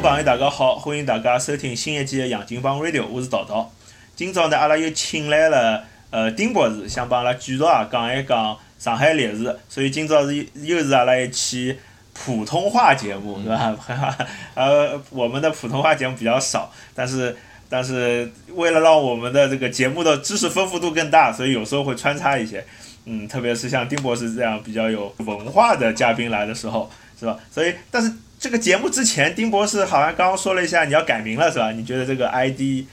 [0.00, 3.68] 众朋友，大家好，欢迎大家收听新一季的《杨金帮 Radio》，我是桃桃。
[4.14, 11.76] 今朝呢，阿拉又请来了呃丁博士，想帮阿拉继续啊讲一讲上海历史，所以今朝是又是阿拉一期
[12.14, 13.76] 普通话节目，是吧？
[14.54, 17.36] 呃，我们的普通话节目比较少，但是
[17.68, 22.64] 但是为了让我们的这个节目的知识丰富度更大，所以有时候会穿插一些，
[23.04, 27.36] 嗯，特别是像丁博士这样比较有文化的嘉宾来的时候，是吧？
[27.50, 28.12] 所以，但是。
[28.38, 31.72] 这个节目之前，丁博士好像刚刚说了一下你要改名了，是吧？
[31.72, 32.86] 你觉得这个 ID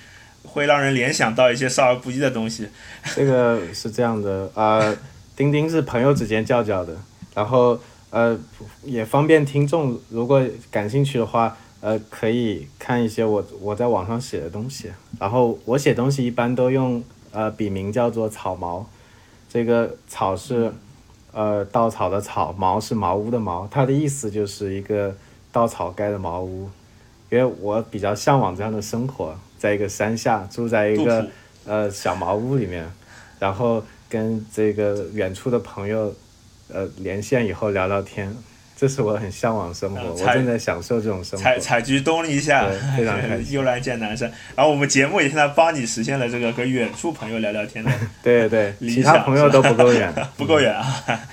[0.44, 2.68] 会让人联想到一些少儿不宜的东西？
[3.16, 4.98] 这个是这样的，呃，
[5.36, 6.98] 钉钉是朋友之间叫叫的，
[7.36, 8.36] 然后呃
[8.84, 14.92] 也方便听众，如果感兴趣的话，呃可以看一些我我在网上写的东西。
[15.20, 18.84] 然后我写东西一般都用呃笔名叫做草毛，
[19.48, 20.74] 这个草是
[21.32, 25.16] 呃稻草的草，茅是茅屋的茅，它的意思就是一个。
[25.56, 26.70] 稻草盖的茅屋，
[27.30, 31.26] 因为我比较向往这样的生活，在一个山下住在一个
[31.66, 32.86] 呃小茅屋里面，
[33.40, 36.14] 然后跟这个远处的朋友
[36.68, 38.36] 呃连线以后聊聊天，
[38.76, 41.44] 这是我很向往生活，我正在享受这种生活。
[41.46, 43.54] 采采菊东篱下，非常开心。
[43.56, 47.90] 悠然见南山，然后我们节目也现在帮你实现了这个跟远处朋友聊聊天的。
[48.22, 50.84] 对对，其他朋友都不够远， 不够远啊。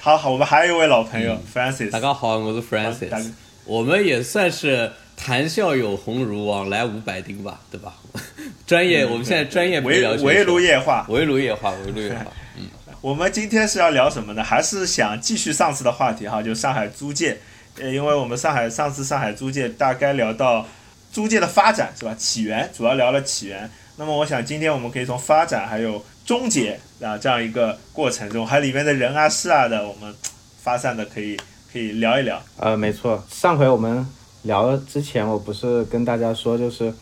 [0.00, 1.90] 好好，我们还有一位老朋友 Francis。
[1.90, 3.32] 大家好，我是 Francis。
[3.64, 7.94] 我们也算是谈笑有鸿儒，往来无白丁吧，对吧？
[8.66, 12.26] 专业，我们现在专业围围炉夜话，围炉夜话，围炉夜话。
[12.58, 12.66] 嗯，
[13.00, 14.42] 我们今天是要聊什么呢？
[14.42, 17.38] 还是想继续上次的话题哈，就上海租界。
[17.80, 20.66] 呃，因为我们上海上次上海租界大概聊到
[21.12, 22.14] 租界的发展是吧？
[22.18, 23.70] 起源主要聊了起源。
[23.96, 30.12] 那么我想今天我们可以从发展还有终结啊这样一个过程中，还里面的人啊事啊的，我们
[30.60, 31.38] 发散的可以。
[31.72, 34.06] 可以聊一聊，呃，没错，上回我们
[34.42, 36.92] 聊之前，我不是跟大家说，就是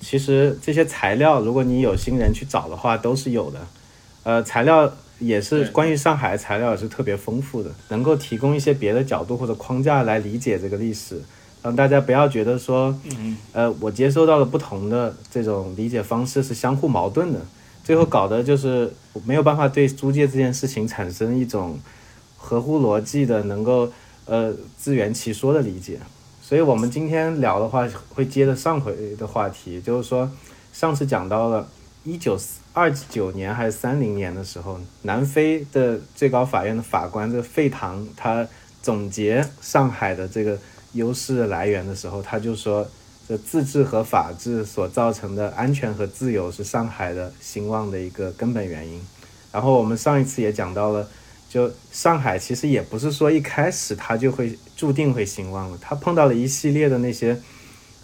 [0.00, 3.58] 其实这些材料，如果你有心人去找的话，都是有的。
[4.22, 11.20] 呃，材料也是关于上海材料也是特别丰富的，能够提供一些别的角度或者框架来理解这个历史，
[11.60, 12.96] 让大家不要觉得说，
[13.52, 17.40] 呃，我接收到了不同的这种理解方式是相互矛盾的，
[17.82, 18.94] 最后搞得就是
[19.24, 21.80] 没有办法对租界这件事情产生一种
[22.36, 23.90] 合乎逻辑的能够。
[24.26, 25.98] 呃，自圆其说的理解，
[26.40, 30.30] 所以我们今天聊的话会接着上回的话题，就是说
[30.72, 31.68] 上次讲到了
[32.04, 32.38] 一九
[32.72, 38.46] 二九年还是三零年的时候，南非的最高法院的法官这个费唐他
[38.80, 40.56] 总结上海的这个
[40.92, 42.86] 优势来源的时候，他就说
[43.26, 49.00] 这自治和法治所造成的安全和自由是上海的兴旺的一个根本原因。
[49.50, 51.08] 然后我们上一次也讲到了。
[51.50, 57.36] 就上海其实也不是说一开始它就会注定会兴旺了，它碰到了一系列的那些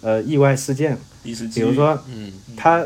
[0.01, 2.85] 呃意外事件，比如说，嗯，它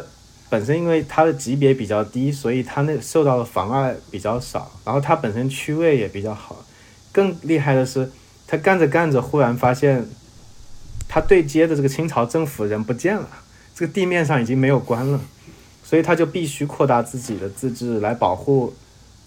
[0.51, 6.63] 本身因为它的级别比较低，所以它那受到的妨碍比较少，然后它本身区位也比较好，
[7.11, 8.11] 更厉害的是，
[8.45, 10.05] 它干着干着忽然发现，
[11.09, 13.27] 它对接的这个清朝政府人不见了，
[13.73, 15.19] 这个地面上已经没有官了，
[15.83, 18.75] 所以他就必须扩大自己的自治来保护。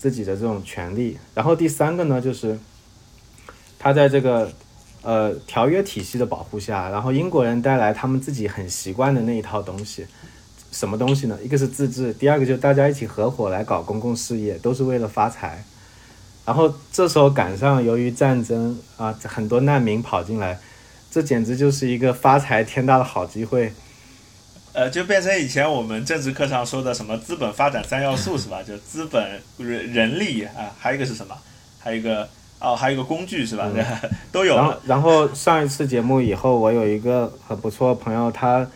[0.05, 2.59] 自己的这种权利，然后第三个呢，就是
[3.79, 4.53] 他在这个
[5.01, 10.07] 呃条约体系的保护下，然后英国人带来他们自己很习惯的那一套东西，
[10.71, 11.39] 什么东西呢？
[11.43, 15.65] 一个是自治，第二个就是大家一起合伙来搞公共事业，都是为了发财。
[16.45, 20.61] 然后这时候赶上由于战争啊，很多难民跑进来，
[21.11, 23.73] 这简直就是一个发财天大的好机会。
[24.75, 28.61] 呃，就变成以前我们政治课上说的什么资本发展三要素是吧？
[28.61, 31.37] 就资本、人、人力啊，还有一个是什么？
[31.79, 33.71] 还有一个哦，还有一个工具是吧？
[34.33, 34.57] 都有。
[34.57, 38.69] 然后，然后上一次节目以后，我有一个很不错的朋友，他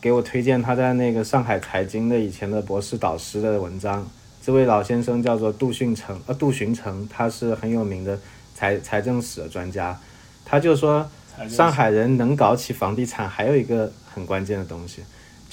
[0.00, 4.04] 给我推荐他在那个上海财经的以前的博士导师的文章。
[4.44, 8.18] 这位老先生叫做杜训成，呃，杜巡成，他是很有名的
[8.56, 9.96] 财财政史的专家。
[10.44, 11.08] 他就说，
[11.48, 15.04] 上海人能搞起房地产，还有一个很关键的东西。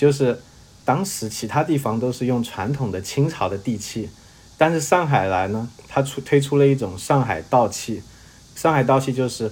[0.01, 0.41] 就是
[0.83, 4.09] 当时其他地方都是用传统的清朝的地契，
[4.57, 8.01] 但是上海来呢，它出推出了一种上海道契。
[8.55, 9.51] 上海道契就是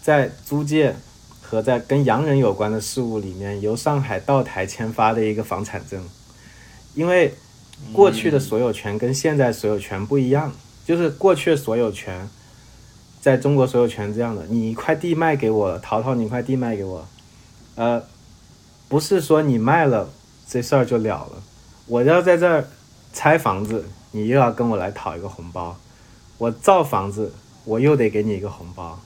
[0.00, 0.96] 在租界
[1.42, 6.02] 和在跟洋人有关的事物里面，由上海道台签发的一个房产证。
[6.94, 7.34] 因为
[7.92, 10.50] 过去的所有权跟现在所有权不一样，
[10.86, 12.26] 就是过去的所有权
[13.20, 17.06] 在中国所有权这样的，你一块地卖给我，淘淘，你一块地卖给我，
[17.74, 18.02] 呃。
[18.90, 20.10] 不是说你卖了
[20.48, 21.42] 这事儿就了了，
[21.86, 22.68] 我要在这儿
[23.12, 25.76] 拆房子，你又要跟我来讨一个红包；
[26.38, 27.32] 我造房子，
[27.64, 28.98] 我又得给你一个红包。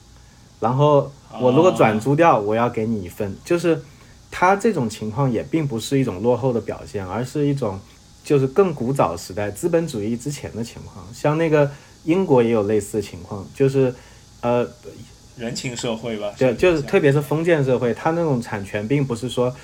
[0.59, 3.37] 然后我如果转租掉，我要给你一份。
[3.45, 3.83] 就是
[4.31, 7.79] 他这种情况也并不是一种落后的表现，而是一种
[8.25, 11.05] 就是更古早时代资本主义之前的情况。
[11.13, 11.71] 像那个
[12.05, 13.95] 英国也有类似的情况，就是
[14.41, 14.67] 呃。
[15.37, 19.55] 人情社会吧，对，就是特别是封建社会，它那种产权并不是说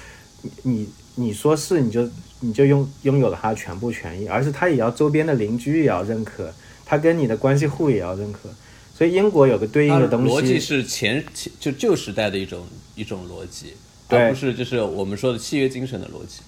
[0.63, 2.09] 你你说是你就
[2.41, 6.53] 你就拥拥有了它全部权益，而是它也要周边的邻居也要认可，
[6.85, 8.49] 它跟你的关系户也要认可。
[8.93, 12.67] 所以英国有个对应的东西，逻辑是前前就旧时代的一种
[12.97, 13.75] 一种逻辑，
[14.09, 16.41] 而不是就是我们说的契约精神的逻辑，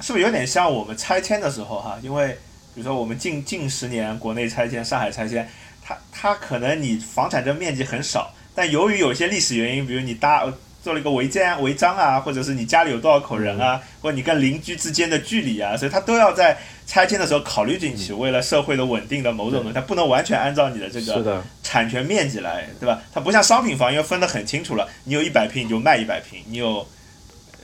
[0.00, 1.98] 是不是有点像我们拆迁的时候哈？
[2.02, 2.28] 因为
[2.74, 5.48] 比如说我们近近十年国内拆迁，上海拆迁，
[5.82, 8.32] 它它可能你房产证面积很少。
[8.54, 10.44] 但由于有些历史原因，比如你搭
[10.82, 18.12] 做了一个违建违章啊，或者是你家里有多少口人啊，或者你跟邻居之间的距离啊，所以他都要在拆迁的时候考虑进去。
[18.12, 23.00] 为了社会的稳定的某种东西，他不能完全按照你的这个产权面积来，对吧？
[23.14, 26.86] 它不像商品房，因为分得很清楚了，你有一百平你就卖一百平，你有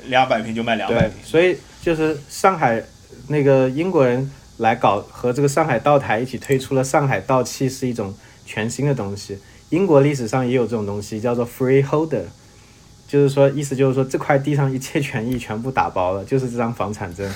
[0.06, 1.12] 两百平就卖两百平。
[1.22, 2.82] 所以就是上海
[3.28, 8.14] 那个英国人来搞和这个上海道台一起推出了上海道契，是一种
[8.46, 9.38] 全新的东西。
[9.70, 12.24] 英国历史上也有这种东西，叫做 freeholder，
[13.08, 17.28] 就是说意思就是说这块地上一切权益全部打包了，就是这张房产证。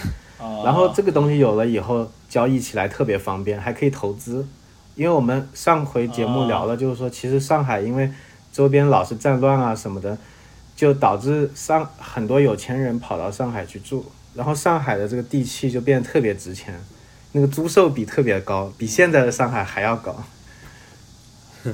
[0.63, 4.47] 然后这个东西有了以后，交易起来特别方便，还可以投资。
[4.95, 8.11] 因为我们上回节目聊了，就是说其实上海因为
[8.53, 10.17] 周边老是战乱啊什么的，
[10.77, 14.05] 就导致上很多有钱人跑到上海去住，
[14.35, 16.79] 然后上海的这个地契就变得特别值钱，
[17.33, 20.25] 那个租售比特别高，比现在的上海还要高。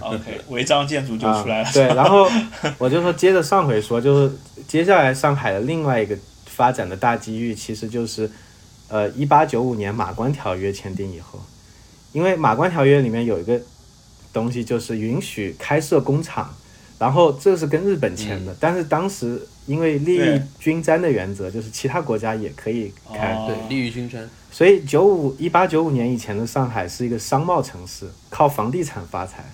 [0.01, 1.71] OK，违章建筑就出来了。
[1.73, 2.31] 对，然后
[2.79, 4.35] 我就说，接着上回说，就是
[4.69, 6.17] 接下来上海的另外一个
[6.47, 8.31] 发展的大机遇，其实就是，
[8.89, 11.41] 呃，一八九五年马关条约签订以后，
[12.13, 13.61] 因为马关条约里面有一个
[14.33, 16.55] 东西，就是允许开设工厂，
[16.99, 29.45] 然后这是跟日本签的，但是当时因为利益均沾的原则，就是其他国家也可以开，对，利益均沾，所以九五一八九五年以前的上海是一个商贸城市，靠房地产发财。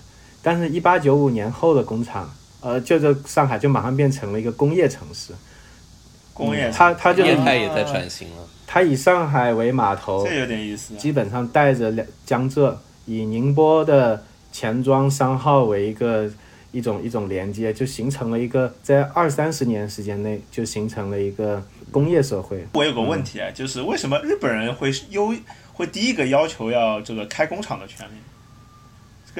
[0.41, 5.33] 但是，一八九五年后的工厂，呃，就这上海就马上变成了一个工业城市。
[6.33, 8.47] 工业，它它就是业态也在转型了。
[8.67, 10.93] 它以上海为码头，这有点意思。
[10.95, 16.29] 基本上带着两江浙，以宁波的钱庄商号为一个
[16.71, 22.67] 一种一种连接，就形成了一个在二三十年时间内就形成了一个工业社会。
[22.73, 25.33] 我有个问题啊，就是为什么日本人会优
[25.73, 28.11] 会第一个要求要这个开工厂的权利？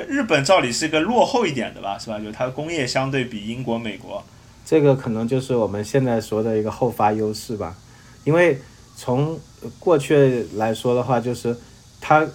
[0.03, 2.19] 日本照理是一个落后一点的吧，是吧？
[2.19, 4.23] 就它工业相对比英国、美国，
[4.65, 7.75] 这个可能就是我们现在说的一个后发优势吧。
[8.23, 8.59] 因为
[8.95, 9.39] 从
[9.79, 11.57] 过去来说的话，就是
[11.99, 12.27] 它，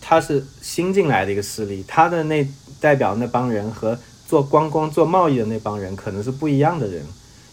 [0.00, 2.46] 它是新进来的一个势力，它的那
[2.80, 7.04] 代表那帮人和做光光做贸易的那帮人可能是不一样的人，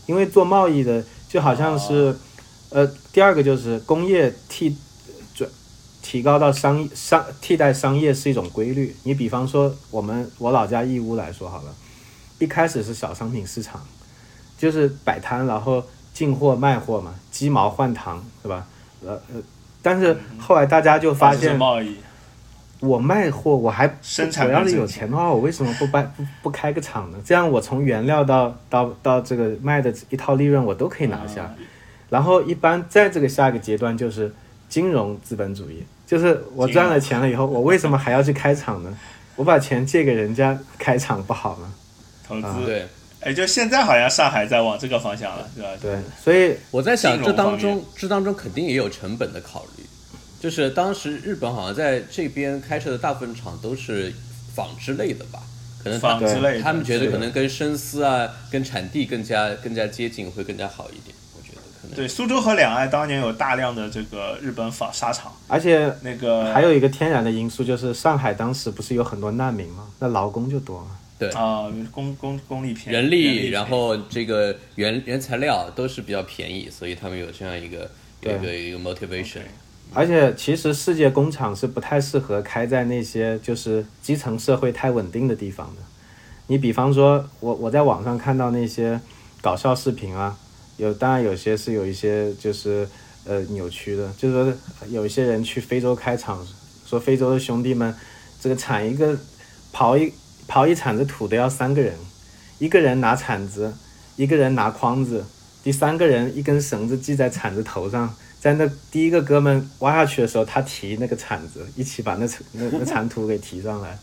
[0.05, 2.15] 因为做贸易的就好像是，
[2.69, 4.75] 呃，第二个就是工业替。
[6.03, 8.95] 提高到商商替代商业是一种规律。
[9.03, 11.73] 你比方说，我们我老家义乌来说好了，
[12.37, 13.81] 一开始是小商品市场，
[14.57, 15.83] 就是摆摊，然后
[16.13, 18.67] 进货卖货嘛，鸡毛换糖，是吧？
[19.03, 19.41] 呃呃，
[19.81, 21.57] 但是后来大家就发现，
[22.79, 27.17] 我卖货我还生产我要是有钱的话，我为什么不办不不开个厂呢？
[27.23, 31.55] 这样我从原料到到到这个卖的一套利润我都可以拿下。
[32.09, 34.31] 然后一般在这个下一个阶段就是
[34.67, 35.83] 金融资本主义。
[36.13, 38.95] 就是我赚了钱了以后，我为什么还要去开厂呢？
[39.35, 41.73] 我把钱借给人家开厂不好吗？
[42.27, 42.87] 投资对，
[43.21, 45.69] 哎，就现在好像上海在往这个方向了，对吧？
[45.81, 49.83] 对，所以我在想，这当中这当中肯定也有成本的考虑。
[50.39, 54.13] 就是当时日本好像在这边开设的大部分厂都是
[54.53, 55.41] 纺织类的吧？
[55.83, 61.15] 可能纺织类，他们觉得可能跟生丝啊、跟产地更加更加接近，会更加好一点。
[61.95, 69.87] 对，苏州和两岸当年有大量的这个日本纺纱厂，而且那个还有一个天然的因素，就是上海当时不是有很多难民吗？
[69.99, 70.87] 那劳工就多嘛。
[71.19, 77.89] 对啊，工工工力便宜，人力，然后这个原原材料都是比较便宜，所以他们有这样一个
[78.21, 79.41] 有一个一个 motivation。
[79.93, 85.81] 而且其实世界工厂是不太适合开在那些就是基层社会太稳定的地方的。
[86.47, 88.99] 你比方说，我我在网上看到那些
[89.41, 90.35] 搞笑视频啊。
[90.77, 92.87] 有，当然有些是有一些就是
[93.25, 94.53] 呃扭曲的，就是说
[94.89, 96.45] 有一些人去非洲开厂，
[96.85, 97.93] 说非洲的兄弟们，
[98.41, 99.17] 这个铲一个
[99.71, 100.11] 刨一
[100.47, 101.95] 刨一铲子土都要三个人，
[102.59, 103.73] 一个人拿铲子，
[104.15, 105.23] 一个人拿筐子，
[105.63, 113.97] 第三个人一根绳子系在铲子头上，在那第一个哥们挖下去的时候，他提那个铲子，一起把那那那铲土给提上来。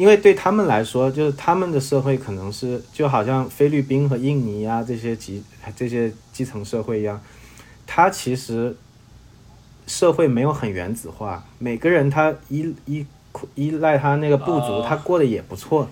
[0.00, 5.44] 因为对他们来说，就是他们的社会可能是就好像菲律宾和印尼啊这些基
[5.76, 7.20] 这些基层社会一样，
[7.86, 8.74] 他其实
[9.86, 13.04] 社会没有很原子化，每个人他依依
[13.54, 15.86] 依赖他那个部族，哦他过得也不错，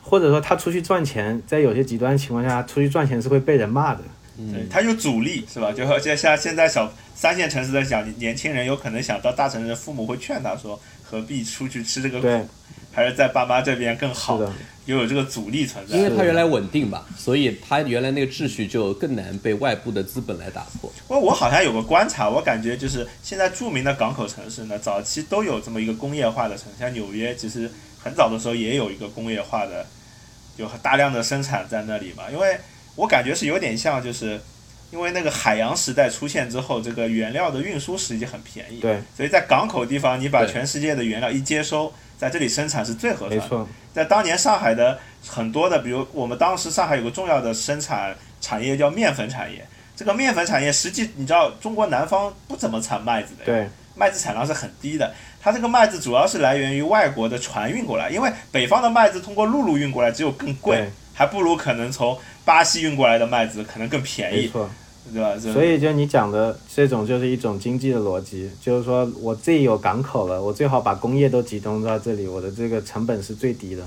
[0.00, 4.00] 或者说他出去赚钱，在有些极端情况下，出去赚钱是会被人骂的。
[4.38, 5.70] 对，他有阻力是吧？
[5.70, 12.48] 就好就像现在小三线城市的小年轻人，有可能想到大城市，父母会劝他说，何必出去吃这个苦，
[12.92, 14.52] 还是在爸妈这边更好，的，
[14.84, 15.96] 又有这个阻力存在。
[15.96, 20.92] 因为它原来稳定吧，所以它原来那个秩序就更难被外部的资本来打破。
[21.08, 29.86] 不过我好像有个观察，我感觉就是现在著名的港口城市呢，早期都有这么一个工业化的城市，像纽约，其实很早的时候也有一个工业化的，
[30.56, 32.24] 有大量的生产在那里嘛。
[32.30, 32.58] 因为
[32.96, 34.38] 我感觉是有点像，就是
[34.90, 41.90] 因为那个海洋时代出现之后，这个原料的运输实际很便宜，对，所以在港口地方，你把全世界的原料一接收，
[42.22, 43.36] 在这里生产是最合算的。
[43.36, 49.66] 没错，在当年上海的很多的，比如我们当时上海有个重要的生产产业叫面粉产业。
[49.96, 55.12] 这个面粉产业实际你知道，中国南方不怎么产麦子的，，对，麦子产量是很低的。
[55.40, 64.70] 它这个麦子主要是来源于外国的船运过来，因为北方的麦子通过陆路运过来只有更贵，还不如可能从巴西运过来的麦子可能更便宜，没错。
[65.10, 65.38] 对吧？
[65.38, 73.82] 所以就你讲的这种就是一种经济的逻辑，就是说我自己有港口了，我最好把工业都集中到这里，我的这个成本是最低的。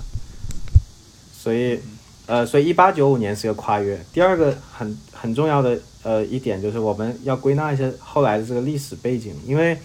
[1.31, 1.79] 所以，
[2.25, 3.99] 呃，所以一八九五年是个跨越。
[4.11, 9.77] 第二个很很重要的呃一点就是我们要归纳一下后来的这个历史背景，因为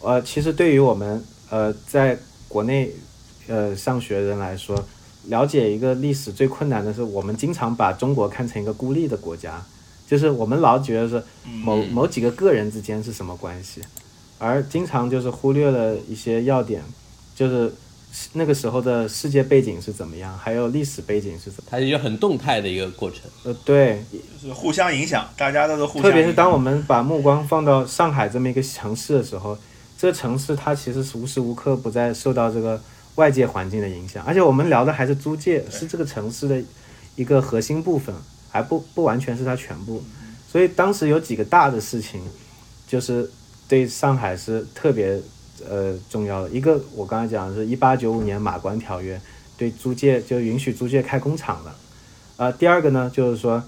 [0.00, 2.90] 呃，其实对于我们呃在国内
[3.46, 4.82] 呃上学人来说，
[5.26, 9.62] 了解一个历史最困难的是，我们经常把中国看成一个孤立的国家，
[10.08, 13.82] 就是我们老觉得是某某几个个人之间是什么关系，
[14.38, 16.82] 而经常就是忽略了一些要点，
[17.34, 17.70] 就是
[18.32, 21.68] 那个时候的世界背景是怎么样，还有历史背景是怎么。
[21.70, 23.20] 它是一个很动态的一个过程。
[23.44, 29.58] 呃，对，就是互相影响，大家都是互相特别是当我们把目光放到上海这么一个城市的时候，
[29.98, 32.80] 这个城市它其实是无时无刻不在受到这个
[33.16, 36.62] 外界环境的影响，而且我们聊的还是租界，是这个城市的
[37.16, 38.14] 一个核心部分，
[38.50, 40.02] 还不不完全是它全部。
[40.50, 42.20] 所以当时有几个大的事情，
[42.86, 43.30] 就是
[43.68, 45.20] 对上海是特别
[45.68, 46.48] 呃重要的。
[46.50, 49.20] 一个我刚才讲的是一八九五年马关条约，
[49.56, 51.76] 对租界就允许租界开工厂了。
[52.38, 53.62] 呃，第二个呢，就是说，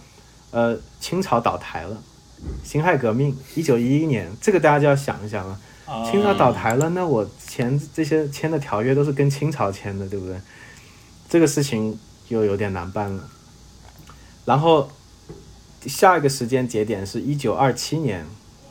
[0.52, 2.00] 呃，清朝倒台了，
[2.62, 5.60] 辛亥革命，一九一一年，这个大家就要想一想了。
[5.86, 10.36] 啊清朝倒台了，那我前这些签的条约都是跟清朝签的，对不对？
[11.28, 13.28] 这个事情又有点难办了。
[14.44, 14.88] 然后
[15.86, 18.26] 下一个时间节点是一九二七年，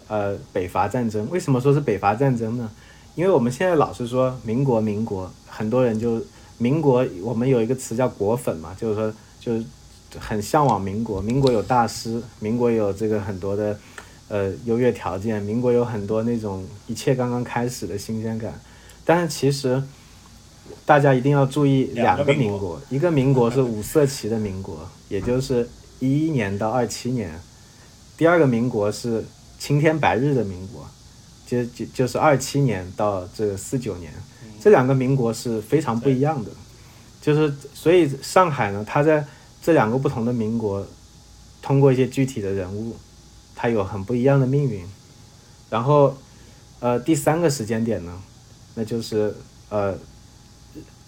[0.08, 1.28] 呃，北伐战争。
[1.30, 2.70] 为什么说是北伐战争呢？
[3.16, 6.22] 因为我们现在老是说民国，民国，很多人就
[6.58, 9.64] 民国，我们有一个词叫国粉嘛，就是说就
[10.20, 11.22] 很向往民国。
[11.22, 13.78] 民国有大师，民国有这个很多的
[14.28, 18.60] 呃优越条件，民国有很多那种一切刚刚开始的新鲜感。
[19.04, 19.82] 但是其实
[20.86, 25.68] 大家一定要注意两个民国一个民国是五色旗的民国，也就是
[26.00, 27.30] 一一年到二七年；
[28.18, 29.26] 第二个民国是
[29.58, 30.88] 青天白日的民国，
[31.46, 34.14] 就就就是二七年到这个四九年，
[34.62, 36.52] 这两个民国是非常不一样的。
[37.22, 39.26] 就是所以上海呢，它在
[39.62, 40.86] 这两个不同的民国，
[41.62, 42.96] 通过一些具体的人物，
[43.56, 44.82] 它有很不一样的命运。
[45.70, 46.16] 然后，
[46.80, 48.22] 呃，第三个时间点呢，
[48.74, 49.36] 那就是
[49.68, 49.96] 呃，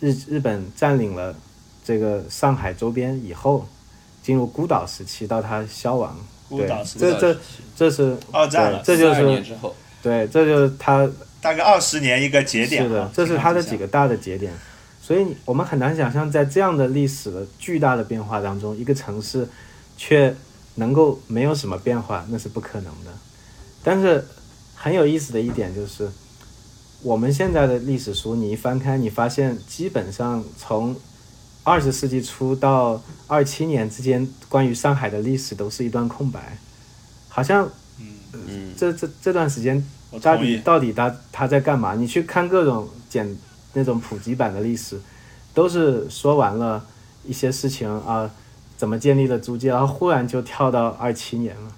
[0.02, 1.34] 日日本占领了
[1.86, 3.66] 这个上海周边以后，
[4.22, 6.14] 进入孤岛时期，到它消亡。
[6.50, 7.40] 对孤岛时，这这
[7.78, 14.52] 这是二战了，这就42年是之后，对，这就是它大概二十年一个节点啊，是的，这是它的几个大的节点，
[15.02, 19.48] 所以我们很难想象，在这样的历史的巨大的变化当中，一个城市
[19.96, 20.36] 却
[20.76, 23.12] 能够没有什么变化，那是不可能的。
[23.82, 24.28] 但是
[24.76, 26.10] 很有意思的一点就是，
[27.04, 30.96] 我们现在的历史书，你一翻开，你发现基本上从
[31.64, 36.58] 二十世纪初到二七年之间，关于上海的历史都是一段空白，
[37.28, 37.68] 好像
[38.34, 39.84] 嗯，这这这段时间
[40.22, 40.38] 到。
[40.38, 41.96] 底到底他他在干嘛？
[41.96, 43.36] 你去看各种简
[43.74, 45.00] 那种普及版的历史，
[45.54, 46.86] 都是说完了
[47.26, 48.30] 一些事情啊，
[48.78, 51.72] 怎么建立了租界，然后忽然就跳到二七年了。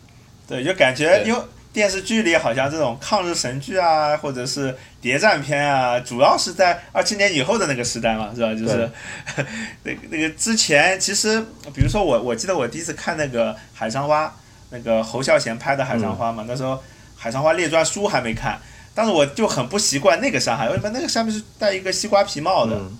[0.46, 1.42] 对，就感觉对因为
[1.74, 8.54] 电视剧里好像这种抗日神剧啊，或者是谍战片啊，主要是在二七年以后的那个时代嘛，是吧？
[8.54, 8.90] 就是
[9.82, 11.42] 那个那个之前，其实
[11.74, 14.28] 比如说我，我记得我第一次看那个《海上花》，
[14.70, 16.76] 那个侯孝贤拍的《海上花》嘛，那时候
[17.18, 18.60] 《海上花列传》书还没看，
[18.94, 22.76] 但是我就很不习惯那个上海，为什么那个上面是戴一个西瓜皮帽的？
[22.76, 22.96] 嗯，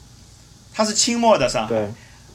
[0.74, 1.88] 它是清末的上海，对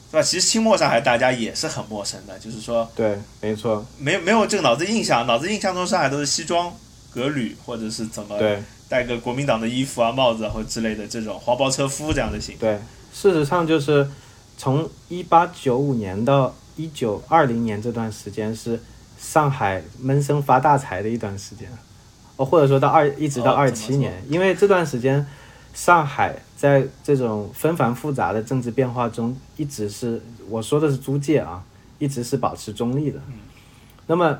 [0.09, 0.21] 是吧？
[0.21, 6.73] 其实清末上海大家也是很陌生的，就是说对，没错，没没有这个脑子印象，脑子印象中上海都是西装
[7.13, 12.61] 革履或者是怎么对戴个国民党的衣服啊、帽子啊或之类的这种黄包车夫这样的形象。
[12.61, 12.79] 对。
[13.11, 14.07] 事实上，就是
[14.55, 18.79] 从一八九五年到一九二零年这段时间是
[19.19, 21.67] 上海闷声发大财的一段时间，
[22.35, 25.25] 哦，或者说到二一直到哦二七年，因为这段时间
[25.79, 31.63] 上海在这种纷繁复杂的政治变化中，一直是我说的是租界啊，
[31.99, 33.21] 一直是保持中立的。
[34.05, 34.37] 那么，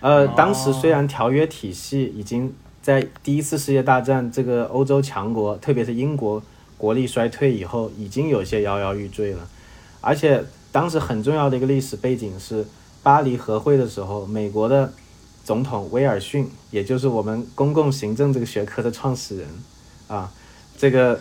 [0.00, 6.42] 呃，当时虽然条约体系已经在第一次世界大战这个欧洲强国，特别是英国
[6.78, 9.46] 国力衰退以后，已经有些摇摇欲坠了，
[10.00, 12.66] 而且当时很重要的一个历史背景是
[13.02, 14.90] 巴黎和会的时候，美国的
[15.44, 19.46] 总统威尔逊，也就是我们公共行政这个学科的创始人
[20.08, 20.32] 啊，
[20.80, 21.20] 这个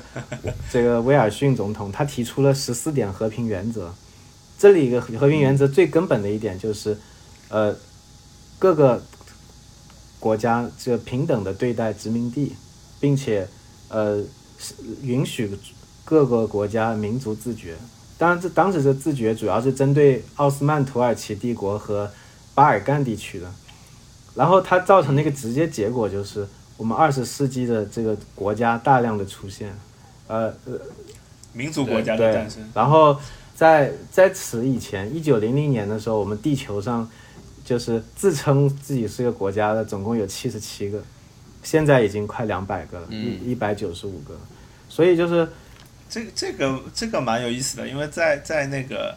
[0.71, 3.93] 这个威尔逊总统他提出了十四点和平原则，
[4.57, 6.97] 这里一个和平原则最根本的一点就是，
[7.49, 7.75] 呃，
[8.57, 9.03] 各个
[10.17, 12.55] 国家这平等的对待殖民地，
[13.01, 13.49] 并且
[13.89, 14.23] 呃
[15.01, 15.51] 允许
[16.05, 17.75] 各个国家民族自觉。
[18.17, 22.09] 当然，这当时这自觉主要是针对奥斯曼土耳其帝国和
[22.55, 23.51] 巴尔干地区的，
[24.35, 26.47] 然后它造成的一个直接结果就是
[26.79, 29.77] 我们二十世纪的这个国家大量的出现，
[30.27, 30.53] 呃
[31.51, 33.19] 民族国家的诞生，，然后
[33.53, 37.05] 在在此以前，一九零零年的时候，我们地球上
[37.65, 41.03] 就是自称自己是个国家的，总共有七十七个，
[41.63, 44.39] 现在已经快两百个了，一一百九十五个，
[44.87, 45.49] 所以就是
[46.09, 49.13] 这个这个这个蛮有意思的，因为在在那个，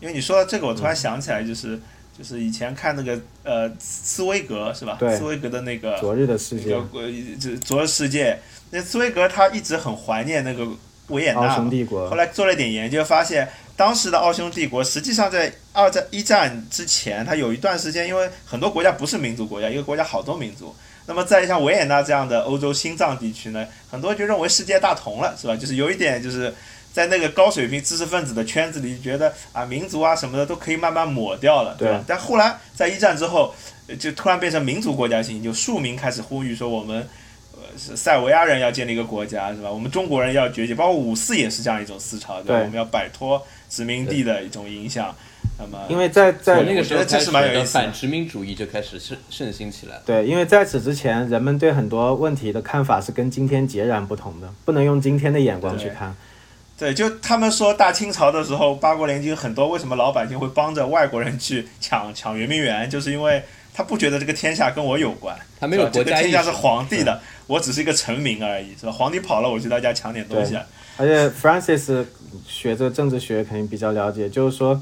[0.00, 1.78] 因为你说到这个，我突然想起来，就是、
[2.16, 4.96] 就是以前看那个呃茨威格是吧？
[5.00, 8.38] 对斯威格的那个昨日的世界那个，呃这昨日世界，
[8.70, 10.66] 那茨威格他一直很怀念那个
[11.08, 20.74] 维也纳奥，匈帝国后，来做了一点研究，发现当时的奥匈帝国实际上在二战一战之前，它有一段时间，因为很多国家不是民族国家，一个国家好多民族。
[21.06, 25.56] 那么在像维也纳这样的欧洲心脏地区呢，很多就认为世界大同了，是吧？
[25.56, 26.54] 就是有一点就是
[26.92, 31.98] 在那个高水平知识分子的圈子里，觉得啊民族啊什么的都可以慢慢抹掉了，对吧？
[31.98, 33.54] 对但后来在一战之后，
[33.88, 37.08] 呃就突然变成民族国家性，就庶民开始呼吁说我们。
[37.54, 39.70] 呃，是塞尔维亚人要建立一个国家，是吧？
[39.70, 42.54] 我们中国人要崛起，包括五四也是这样一种思潮，对吧？
[42.56, 45.14] 对我们要摆脱殖民地的一种影响。
[45.58, 50.02] 那么，因为在在那个时候我觉得这是开始的蛮有意思的反殖民主义就开始盛盛行起来了。
[50.06, 56.16] 对，因为在此之前，人们对很多问题的看法是跟今天截然不同的，不能用今天的眼光去看。
[56.78, 62.90] 对，就他们说大清朝的时候，八国联军很多，为什么老百姓会帮着外国人去抢 抢圆明园？
[62.90, 68.92] 就是因为他不觉得这个天下跟我有关，他没有是吧这国家这个天下是皇帝的，我只是一个臣民而已，是吧？
[68.92, 70.64] 皇帝跑了，我去他家抢点东西啊。
[70.96, 72.04] 而且 Francis
[72.46, 74.78] 学这个政治学肯定比较了解，就是说，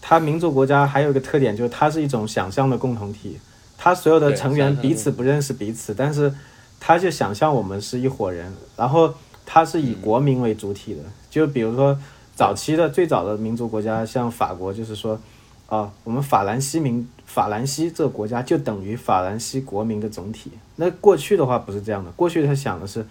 [0.00, 3.38] 他民族国家还有一个特点，就是它是一种想象的共同体，
[3.76, 6.32] 他所有的成员彼此不认识彼此，但是
[6.78, 9.12] 他就想象我们是一伙人，然后
[9.44, 11.98] 它是以国民为主体的，就比如说
[12.36, 15.18] 早期的最早的民族国家，像法国，就是说，
[15.66, 20.52] 啊，我们法兰西民法兰西这个国家就等于法兰西国民的总体。
[20.76, 23.04] 那过去的话不是这样的，过去他想的是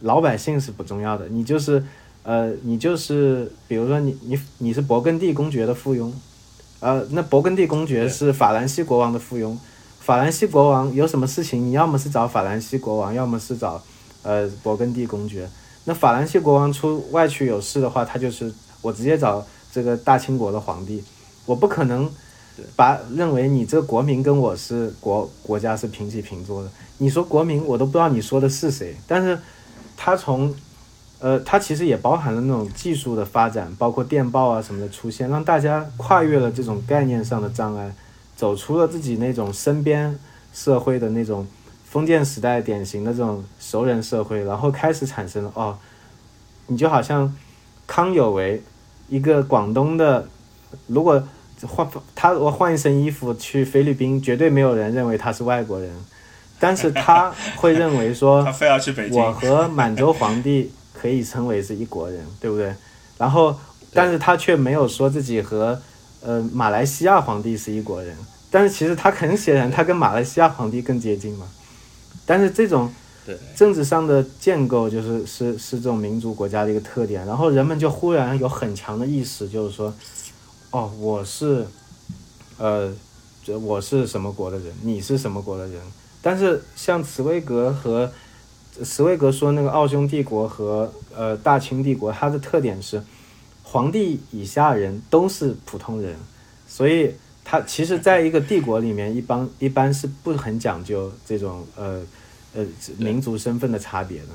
[0.00, 1.82] 老百姓是不重要的，你就是
[2.24, 6.12] 呃，你就是比如说你你你是勃艮第公爵的附庸，
[6.80, 9.56] 呃，那勃艮第公爵是法兰西国王的附庸，
[10.00, 13.80] 法兰西国王有什么事情，你要么是找法兰西国王，要么是找
[14.22, 15.48] 呃勃艮第公爵。
[15.86, 21.02] 那法兰西国王出外去有事的话，他就是我直接找这个大清国的皇帝，
[21.46, 22.10] 我不可能
[22.74, 26.70] 把认为你这个国民跟我是国国家是平起平坐的。
[26.98, 29.38] 你说国民，我都不知道你说的是谁，但是
[29.96, 30.54] 他从
[31.18, 37.94] 呃，他其实也包含了那种技术的发展，包括电报啊什么的出现，让大家跨越了这种概念上的障碍，
[38.36, 40.18] 走出了自己那种身边
[40.52, 41.46] 社会的那种
[41.88, 45.78] 封建时代典型的这种熟人社会，然后开始产生了哦，
[46.66, 47.34] 你就好像
[47.86, 48.62] 康有为，
[49.08, 50.28] 一个广东的，
[50.88, 51.22] 如果
[51.66, 55.90] 换他我换一身衣服去菲律宾，绝对没有人认为他是外国人，
[56.58, 62.74] 但是他会认为说 他非要去北京，我和满洲皇帝可以称为是一国人，对不对？
[63.16, 63.56] 然后，
[63.94, 65.80] 但是他却没有说自己和
[66.20, 68.14] 呃马来西亚皇帝是一国人，
[68.50, 71.46] 但是其实他很显然他跟马来西亚皇帝更接近嘛。
[72.26, 72.92] 但是这种
[73.54, 79.94] 政治上的建构就是是是这种民族国家的一个特点，然后人们就忽然有很强的意识，就是说，
[80.70, 81.66] 哦，我是，
[82.58, 82.92] 呃，
[83.44, 85.80] 这我是什么国的人，你是什么国的人。
[86.20, 88.12] 但是像茨威格和
[88.82, 93.02] 茨威格说那个奥匈帝国和呃大清帝国，它的特点是，
[93.62, 96.16] 皇帝以下人都是普通人，
[96.68, 97.14] 所以
[97.48, 102.02] 他其实在一个帝国里面，一般一般是不很讲究这种呃
[102.54, 102.66] 呃
[102.98, 104.28] 民族身份的差别的。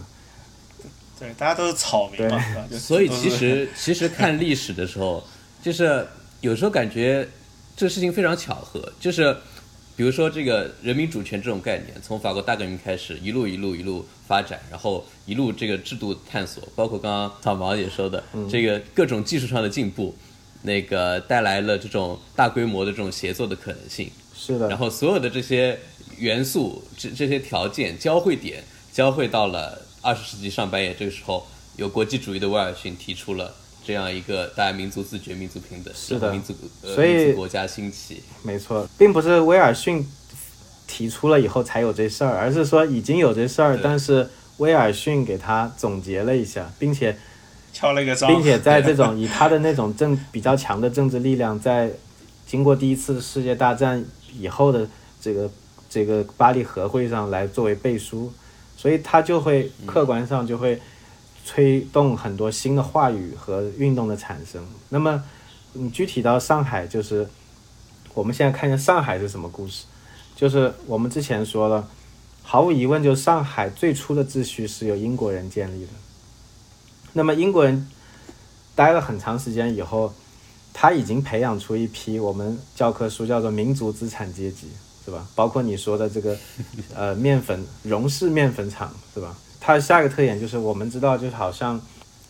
[1.19, 2.65] 对，大家都是草民嘛，是吧？
[2.71, 5.21] 就 所以其实其实看历史的时候，
[5.61, 6.07] 就是
[6.39, 7.27] 有时候感觉
[7.75, 9.35] 这个事情非常巧合，就是
[9.97, 20.15] 比如说这个人民主权这种概念，从法国大革命开始，一路一路一路发展，然后一路这个制度探索，包括刚刚草毛也说的，这个各种技术上的进步，
[20.63, 24.09] 那个带来了这种大规模的这种协作的可能性。
[24.35, 25.77] 是的，然后所有的这些
[26.17, 31.45] 元素、这这些条件交汇点，交汇到了二十世纪上半叶这个时候，
[31.77, 33.53] 有国际主义的威尔逊提出了
[33.85, 38.23] 这样一个大家民族自觉、民族平等，是的民族呃所以民族国家兴起。
[38.43, 40.07] 没错，并不是威尔逊
[40.87, 47.17] 提出了以后才有这事儿，而是说已经有这事儿，但是威尔逊给他总结了一下，并且
[47.73, 51.91] 敲了一个章，并且在这种以他的那种政比较强的政治力量，在
[52.45, 54.03] 经过第一次世界大战
[54.37, 54.87] 以后的
[55.21, 55.49] 这个
[55.89, 58.31] 这个巴黎和会上来作为背书，
[58.75, 60.79] 所以他就会客观上就会
[61.45, 64.65] 推动很多新的话语和运动的产生。
[64.89, 65.23] 那么
[65.73, 67.27] 你具体到上海，就是
[68.13, 69.85] 我们现在看一下上海是什么故事，
[70.35, 71.87] 就是我们之前说了，
[72.43, 75.91] 毫无疑问，就是上海最初的秩序是由英国人建立的。
[77.13, 77.87] 那么英国人
[78.75, 80.13] 待了很长时间以后，
[80.73, 84.69] 他已经培养出一批我们教科书叫做民族资产阶级，
[85.05, 85.27] 是吧？
[85.35, 86.37] 包括你说的这个
[86.95, 89.35] 呃面粉荣氏面粉厂，是吧？
[89.59, 91.79] 它的下一个特点就是我们知道，就是好像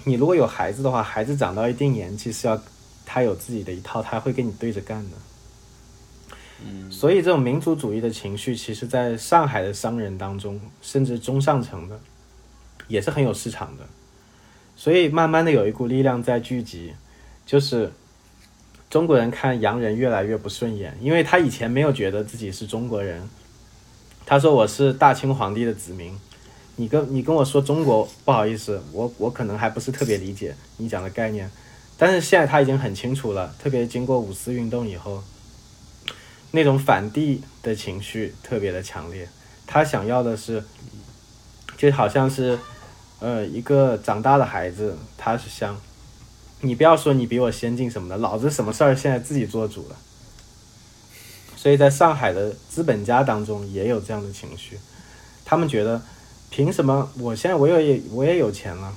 [0.04, 2.62] 你如果有孩子的话，孩子长到一定年纪是要
[3.06, 5.18] 他有自己的一套，他会跟你对着干的。
[6.66, 12.00] 嗯，所以这种民族主义的情绪，其实在上海的商人当中，甚至中上层的，
[12.88, 13.86] 也是很有市场的。
[14.82, 16.94] 所以慢慢的有一股力量在聚集，
[17.46, 17.92] 就是
[18.90, 23.30] 中国人看洋人越来越不顺眼，因为他以前没有觉得自己是中国人，
[24.26, 26.20] 他说我是大清皇帝的子民，
[26.78, 31.52] 你跟你跟我说中国，不好意思，我我可能还不是特别理解你讲的概念，
[31.96, 35.24] 但是现在他已经很清楚了，特别经过五四运动以后，
[36.50, 39.30] 那种反帝的情绪特别的强烈，
[39.68, 40.64] 他想要的是，
[41.78, 42.58] 就好像是。
[43.22, 45.80] 呃，一个长大的孩子，他是想，
[46.62, 49.96] 你不要说你比我先进什么的，老子什么事儿现在自己做主了。
[51.56, 54.80] 所以在上海的资本家当中也有这样的情绪，
[55.46, 56.02] 他们觉得，
[56.50, 58.92] 凭什么我现在我也我也有钱了，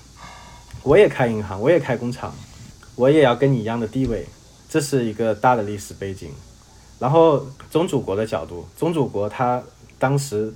[0.82, 2.34] 我也开银行，我也开工厂，
[2.94, 4.26] 我也要跟你一样的地位，
[4.70, 6.30] 这是一个大的历史背景。
[6.98, 9.62] 然后宗主国的角度，宗主国他
[9.98, 10.54] 当时。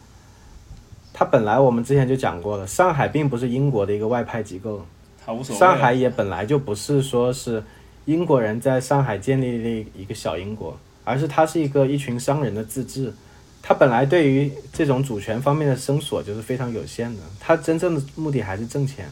[1.19, 4.87] 它本来我们之前就讲过了，上海并不是英国的一个外派机构，
[5.27, 5.59] 他无所谓。
[5.59, 7.61] 上海也本来就不是说是
[8.05, 13.13] 英国人在上海建立了一个小英国，而是它是一个一群商人的自治。
[13.61, 19.11] 他本来对于这种主权方面的伸索就是非常有限的，他真正的目的还是挣钱，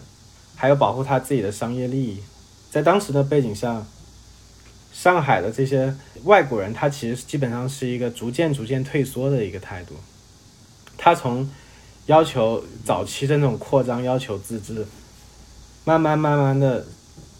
[0.55, 2.23] 还有保护他自己的商业利益。
[2.71, 3.85] 在当时的背景下，
[4.93, 5.93] 上海的这些
[6.23, 9.97] 外国人，他其实基本上是一个逐渐逐渐退缩的一个态度，
[10.97, 11.51] 他从
[12.07, 14.87] 要求早期的那种扩张，要求自治，
[15.85, 16.87] 慢慢慢慢的，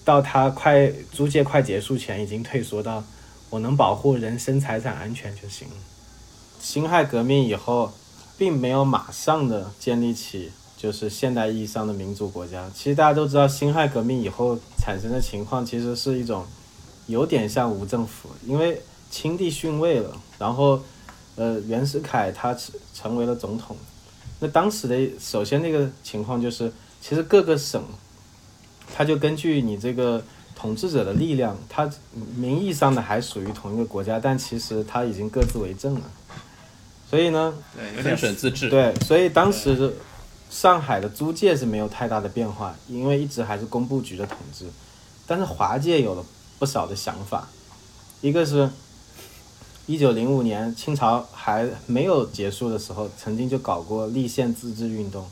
[0.05, 3.03] 到他快租界快结束前，已经退缩到
[3.51, 5.69] 我能保护人身财产安全就行。
[6.61, 7.93] 辛亥革命以后，
[8.37, 12.69] 并没有马上的建立起就是现代意义上的民主国家。
[12.75, 16.45] 其实大家都知道，辛亥革命以后产生的情况，其实是一种
[17.07, 20.81] 有点像无政府，因为清帝逊位了，然后
[21.37, 22.57] 呃袁世凯他
[22.93, 23.77] 成为了总统。
[24.39, 26.71] 那当时的首先那个情况就是，
[27.01, 27.83] 其实各个省，
[28.95, 30.23] 它就根据你这个
[30.55, 31.91] 统治者的力量，它
[32.37, 36.03] 名义上的还属于同一个国家，但其实它已经各自为政了。
[37.09, 38.69] 所以呢，对，有分点省自治。
[38.69, 39.95] 对，所以当时
[40.51, 44.67] 上海的租界是没有太大的变化，因为一直还是工部局的统治。
[45.27, 46.25] 但是华界有了
[46.59, 47.49] 不少的想法，
[48.21, 48.69] 一个是。
[49.87, 55.25] 一九零五年，清朝还没有结束的时候，曾经就搞过立宪自治运动，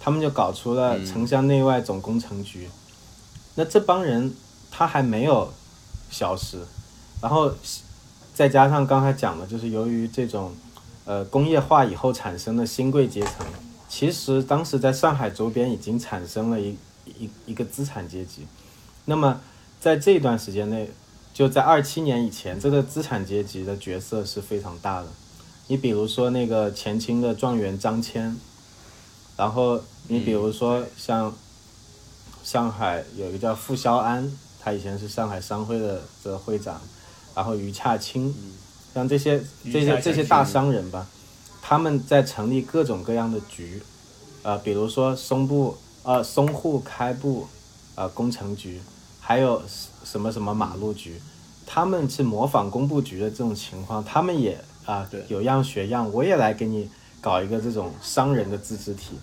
[0.00, 2.68] 他们就搞出了城乡内外总工程局。
[3.54, 4.34] 那这帮人
[4.70, 5.52] 他还没有
[6.10, 6.58] 消失，
[7.20, 7.52] 然后
[8.32, 10.54] 再加上刚才讲的，就是由于这种
[11.04, 13.46] 呃工业化以后产生的新贵阶层，
[13.90, 16.74] 其实当时在上海周边已经产生了一
[17.18, 18.46] 一一个资产阶级。
[19.04, 19.38] 那么
[19.78, 20.90] 在这段时间内，
[21.32, 25.08] 就在二七年以前，这个资产阶级的角色是非常大的。
[25.68, 28.34] 你比如说那个前清的状元张骞，
[29.36, 31.34] 然后你比如说像
[32.44, 36.80] 上海有一个叫傅肖安，他以前是上海商会的这个会长，
[37.34, 38.34] 然后余洽清，
[38.92, 41.06] 像这些这些这些大商人吧，
[41.62, 43.82] 他们在成立各种各样的局，
[44.42, 47.48] 呃，比如说淞部呃淞沪开埠
[47.94, 48.82] 呃工程局，
[49.18, 49.62] 还有
[50.04, 51.20] 什么什么马路局，
[51.66, 59.16] 他们是模仿工部局的这种情况，他们也啊、对有样学样，我也来给你搞一个这种商人的自治体，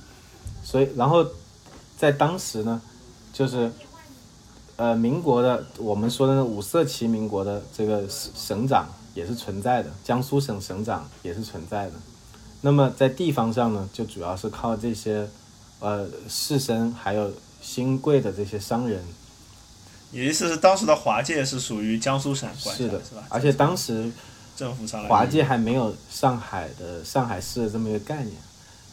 [0.63, 1.25] 所以然后
[1.97, 2.81] 在当时呢，
[3.33, 3.69] 就是
[4.77, 11.93] 呃民国的我们说的五色旗民国的这个省省长也是存在的，江苏省省长也是存在的。
[12.61, 15.27] 那么在地方上呢，就主要是靠这些
[15.79, 19.03] 呃士绅还有新贵的这些商人
[20.11, 23.25] 意思是当时的华界是属于江苏省管辖是的是吧？
[23.29, 24.11] 而且当时
[24.55, 28.35] 政府上来华界还没有上海的上海市的这么一个概念，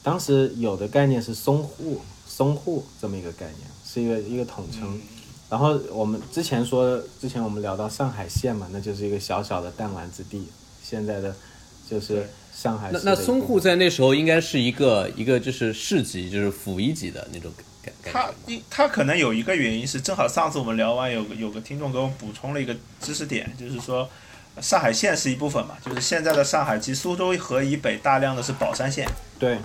[0.03, 5.01] 当时有的概念是淞沪淞沪这么一个概念，是一个一个统称。
[5.49, 10.49] 然后我们之前说，之前我们聊到上海县嘛，那就是一个小小的弹丸之地，
[10.83, 11.35] 现在的
[11.89, 12.27] 就是对
[12.57, 17.53] 上海那那淞沪在那时候应该是一个一个就是市级，就是府一级的那种
[17.85, 18.55] 感感他觉。
[18.55, 24.09] 一他可能有一个原因是，正好上次我们聊完，有个有个听众给我们补充了一个知识点，就是说
[24.63, 29.07] 上海县是一部分嘛，就是现在的上海及苏州河以北大量的是宝山县，
[29.39, 29.59] 对。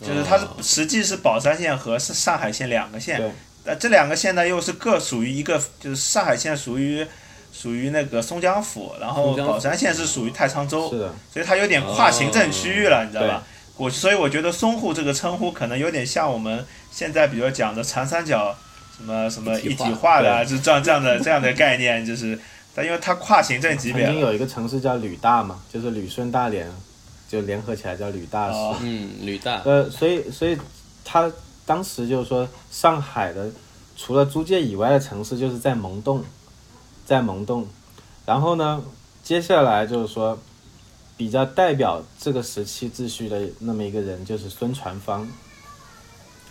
[0.00, 3.30] 就是它是哦实际是宝山县和是上海县两个县，对。
[3.64, 7.06] 呃这两个县呢又是各属于一个，就是上海县属于
[7.52, 13.42] 属于那个松江府，然后宝山县是属于太仓州，是的，所以它有点跨行政区域了，哦你知道吧？
[13.76, 18.54] 我所以我觉得淞沪这个称呼可能有点像我们现在比如讲的长三角
[18.96, 22.38] 什么什么一一体化的啊，就这样这样的这样的概念，就是
[22.74, 26.70] 但因为它跨行政级别了，曾经有一个城市叫旅大嘛，就是旅顺大连
[27.28, 28.54] 就联合起来叫旅大市。
[28.54, 28.76] 哦。
[28.82, 30.58] 嗯，吕大，呃，所以所以
[31.04, 31.30] 他
[31.64, 33.48] 当时就是说，上海的
[33.96, 36.22] 除了租界以外的城市，就是在蒙洞，
[37.10, 37.66] 在萌动。
[38.24, 38.84] 然后呢，
[39.24, 40.38] 接下来就是说，
[41.16, 45.28] 比较代表这个时期秩序的那么一个人，就是孙传芳。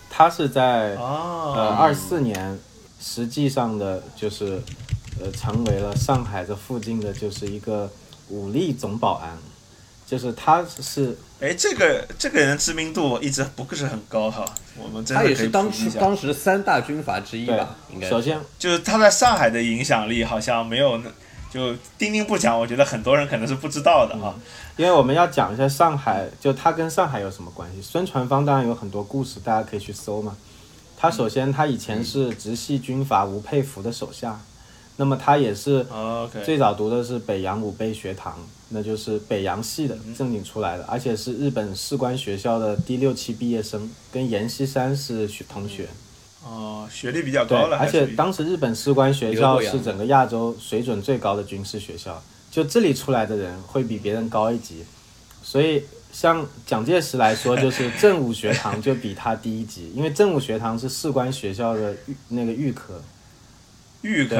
[0.09, 2.59] 他是在呃哦，二四年，
[2.99, 4.61] 实际上的就是
[5.21, 7.89] 呃成为了上海这附近的就是一个
[8.27, 9.37] 武力总保安，
[10.05, 14.43] 就是他是哎，这个这个人知名度一直不是很高哈，
[14.77, 15.89] 我们真他的可以也是当时。
[15.91, 17.77] 当时三大军阀之一吧？
[17.93, 21.09] 应该，首先就是他在上海的影响力好像没有那，
[21.49, 24.35] 就丁丁不讲，我觉得很多人可能是不知道的哈。
[24.75, 27.81] 因为我们要讲一下上海，就他跟上海有什么关系？
[27.81, 30.35] 孙传芳当然有很多故事，大家可以去搜嘛。
[30.97, 34.41] 他首先他以前是直系军阀吴佩孚的手下，
[34.97, 35.85] 那么他也是
[36.43, 38.37] 最早读的是北洋武备学堂，
[38.69, 45.87] 那就是北洋系的正经出来的，而且是日本士官学校的第六期毕业生，跟阎锡山是学同学。
[46.41, 54.85] 哦，学历比较高，了，而且当时日本士官学校是整个亚洲水准最高的军事学校，就这里出来的人会比别人高一级，
[55.43, 63.01] 所以像蒋介石来说，就是 正武学堂就比他低一级，因为正武学堂是士官学校的预那个预科，
[64.01, 64.35] 预科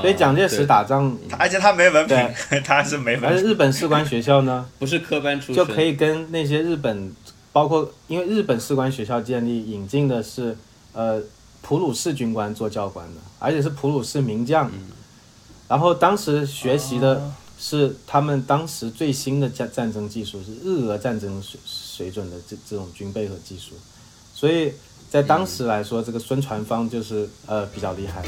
[0.00, 2.16] 所以蒋介石打仗，他而且他没文凭，
[2.64, 3.30] 他是没文凭。
[3.30, 7.14] 而日本士官学校呢， 不是科班出身，就可以跟那些日本，
[7.52, 10.56] 包括因为日本士官学校建立引进的是
[10.92, 11.22] 呃
[11.62, 14.70] 普鲁士军官做教官的，而且是普鲁士名将。
[15.68, 17.32] 然后当时学习的哦。
[17.62, 23.74] 是他们当时最新的战战争技术，是日俄战争水水准的这这种军备和技术，
[24.32, 24.72] 所以
[25.10, 28.22] 在当时来说，这个孙传芳就是呃比较厉害。